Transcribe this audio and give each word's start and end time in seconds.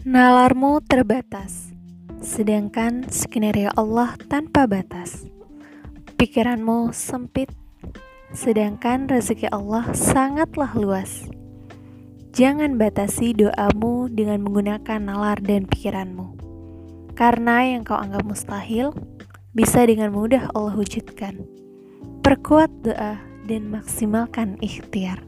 Nalarmu 0.00 0.80
terbatas, 0.80 1.76
sedangkan 2.24 3.12
skenario 3.12 3.68
Allah 3.76 4.16
tanpa 4.32 4.64
batas. 4.64 5.28
Pikiranmu 6.16 6.88
sempit, 6.96 7.52
sedangkan 8.32 9.12
rezeki 9.12 9.52
Allah 9.52 9.92
sangatlah 9.92 10.72
luas. 10.72 11.28
Jangan 12.32 12.80
batasi 12.80 13.36
doamu 13.36 14.08
dengan 14.08 14.40
menggunakan 14.40 15.04
nalar 15.04 15.36
dan 15.44 15.68
pikiranmu, 15.68 16.32
karena 17.12 17.68
yang 17.68 17.84
kau 17.84 18.00
anggap 18.00 18.24
mustahil 18.24 18.96
bisa 19.52 19.84
dengan 19.84 20.16
mudah 20.16 20.48
Allah 20.56 20.80
wujudkan. 20.80 21.44
Perkuat 22.24 22.72
doa 22.88 23.20
dan 23.44 23.68
maksimalkan 23.68 24.56
ikhtiar. 24.64 25.20